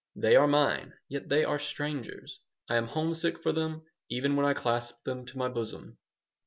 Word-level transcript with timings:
They 0.15 0.35
are 0.35 0.47
mine, 0.47 0.95
yet 1.09 1.29
they 1.29 1.43
are 1.43 1.59
strangers. 1.59 2.39
I 2.67 2.77
am 2.77 2.87
homesick 2.87 3.43
for 3.43 3.51
them 3.53 3.83
even 4.09 4.35
when 4.35 4.47
I 4.47 4.55
clasp 4.55 4.95
them 5.03 5.27
to 5.27 5.37
my 5.37 5.47
bosom." 5.47 5.99